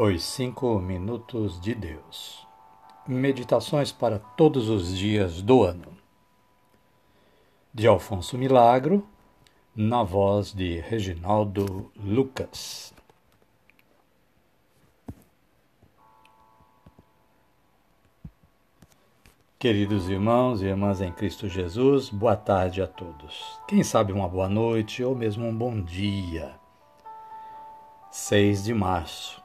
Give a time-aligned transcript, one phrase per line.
[0.00, 2.46] Os Cinco Minutos de Deus
[3.04, 5.88] Meditações para todos os dias do ano.
[7.74, 9.04] De Alfonso Milagro,
[9.74, 12.94] na voz de Reginaldo Lucas.
[19.58, 23.58] Queridos irmãos e irmãs em Cristo Jesus, boa tarde a todos.
[23.66, 26.54] Quem sabe uma boa noite ou mesmo um bom dia.
[28.12, 29.37] 6 de março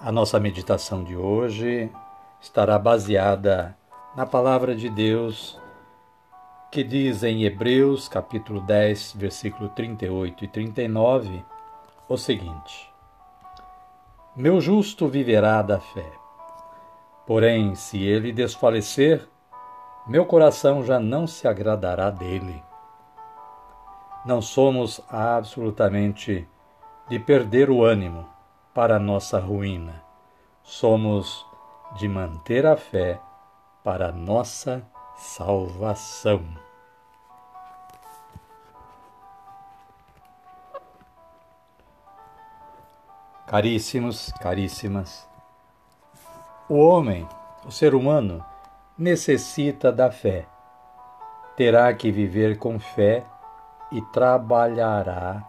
[0.00, 1.90] a nossa meditação de hoje
[2.40, 3.76] estará baseada
[4.14, 5.60] na palavra de Deus
[6.70, 11.44] que diz em Hebreus capítulo 10, versículo 38 e 39
[12.08, 12.88] o seguinte:
[14.36, 16.12] Meu justo viverá da fé.
[17.26, 19.28] Porém, se ele desfalecer,
[20.06, 22.62] meu coração já não se agradará dele.
[24.24, 26.46] Não somos absolutamente
[27.08, 28.37] de perder o ânimo
[28.78, 30.04] para nossa ruína.
[30.62, 31.44] Somos
[31.96, 33.20] de manter a fé
[33.82, 36.44] para nossa salvação.
[43.48, 45.28] Caríssimos, caríssimas,
[46.68, 47.28] o homem,
[47.66, 48.44] o ser humano,
[48.96, 50.46] necessita da fé.
[51.56, 53.26] Terá que viver com fé
[53.90, 55.42] e trabalhará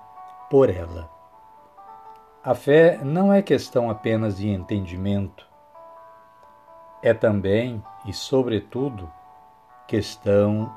[0.49, 1.18] por ela.
[2.41, 5.45] A fé não é questão apenas de entendimento,
[7.03, 9.11] é também e, sobretudo,
[9.85, 10.73] questão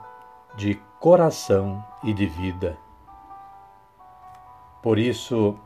[0.57, 2.77] de coração e de vida.
[4.83, 5.57] Por isso,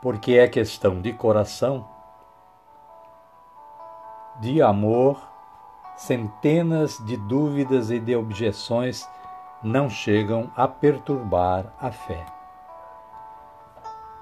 [0.00, 1.88] porque é questão de coração,
[4.40, 5.20] de amor,
[5.96, 9.04] centenas de dúvidas e de objeções
[9.64, 12.39] não chegam a perturbar a fé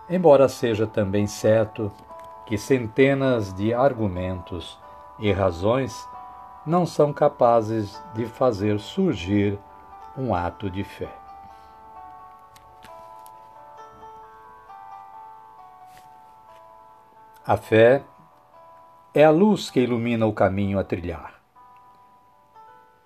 [0.08, 1.92] embora seja também certo
[2.46, 4.78] que centenas de argumentos
[5.18, 6.08] e razões
[6.64, 9.58] não são capazes de fazer surgir
[10.16, 11.12] um ato de fé.
[17.46, 18.02] A fé
[19.14, 21.34] é a luz que ilumina o caminho a trilhar.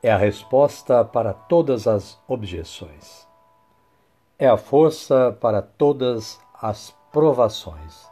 [0.03, 3.29] É a resposta para todas as objeções.
[4.37, 8.09] É a força para todas as provações.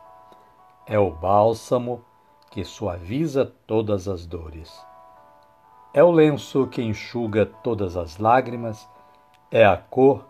[0.85, 2.05] É o bálsamo
[2.51, 4.85] que suaviza todas as dores.
[5.95, 8.89] É o lenço que enxuga todas as lágrimas,
[9.53, 10.27] é a cor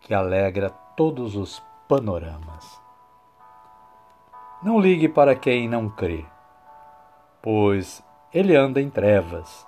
[0.00, 2.80] que alegra todos os panoramas.
[4.60, 6.24] Não ligue para quem não crê,
[7.40, 8.04] pois
[8.34, 9.66] ele anda em trevas,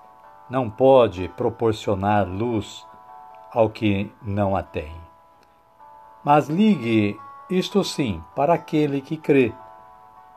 [0.50, 2.84] não pode proporcionar luz
[3.52, 4.92] ao que não a tem.
[6.24, 7.18] Mas ligue
[7.58, 9.52] isto sim, para aquele que crê,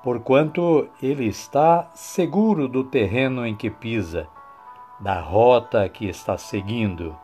[0.03, 4.27] porquanto ele está seguro do terreno em que pisa,
[4.99, 7.17] da rota que está seguindo,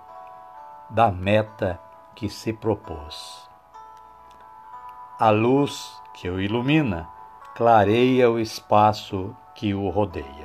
[0.90, 1.80] da meta
[2.16, 3.48] que se propôs.
[5.20, 7.08] A luz que o ilumina
[7.56, 10.41] clareia o espaço que o rodeia.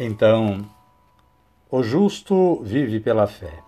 [0.00, 0.64] Então,
[1.68, 3.64] o justo vive pela fé.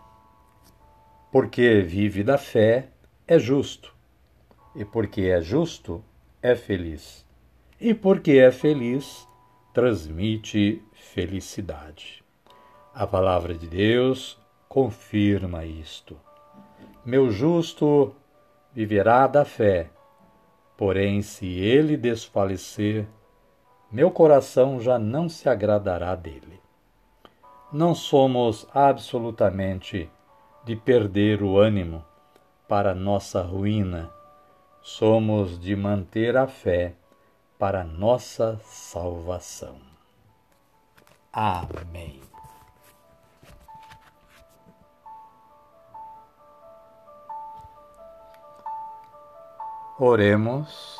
[1.32, 2.90] Porque vive da fé,
[3.26, 3.92] é justo.
[4.76, 6.04] E porque é justo,
[6.40, 7.26] é feliz.
[7.80, 9.26] E porque é feliz,
[9.74, 12.22] transmite felicidade.
[12.94, 16.16] A palavra de Deus confirma isto.
[17.04, 18.14] Meu justo
[18.72, 19.90] viverá da fé,
[20.76, 23.04] porém, se ele desfalecer,
[23.90, 26.60] meu coração já não se agradará dele.
[27.72, 30.10] Não somos absolutamente
[30.64, 32.04] de perder o ânimo
[32.68, 34.12] para nossa ruína,
[34.80, 36.94] somos de manter a fé
[37.58, 39.76] para nossa salvação.
[41.32, 42.20] Amém.
[49.98, 50.99] Oremos.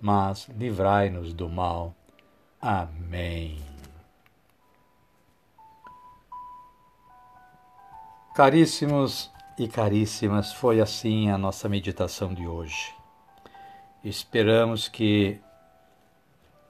[0.00, 1.94] mas livrai-nos do mal,
[2.60, 3.58] Amém.
[8.34, 12.94] Caríssimos e caríssimas, foi assim a nossa meditação de hoje.
[14.04, 15.40] Esperamos que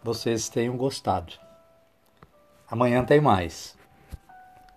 [0.03, 1.33] vocês tenham gostado.
[2.69, 3.77] Amanhã tem mais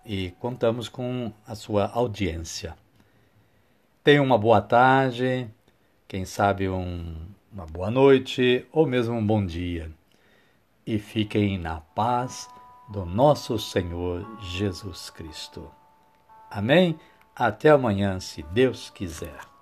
[0.04, 2.76] e contamos com a sua audiência.
[4.02, 5.48] Tenha uma boa tarde,
[6.06, 7.16] quem sabe um,
[7.54, 9.88] uma boa noite ou mesmo um bom dia.
[10.84, 12.48] E fiquem na paz
[12.88, 15.70] do nosso Senhor Jesus Cristo.
[16.50, 16.98] Amém?
[17.34, 19.53] Até amanhã, se Deus quiser.